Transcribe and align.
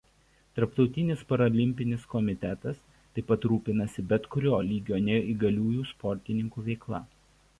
Tarptautinis 0.59 1.19
paralimpinis 1.31 2.05
komitetas 2.13 2.79
taip 3.17 3.29
pat 3.33 3.45
rūpinasi 3.51 4.07
bet 4.13 4.25
kurio 4.37 4.61
lygio 4.71 5.01
neįgaliųjų 5.09 5.87
sportininkų 5.93 6.67
veikla. 6.71 7.03